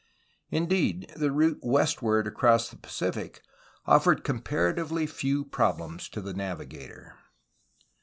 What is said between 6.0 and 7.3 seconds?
to the navigator.